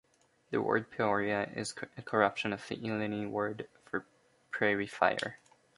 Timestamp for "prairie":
4.49-4.87